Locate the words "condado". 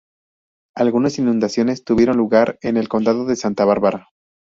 2.89-3.25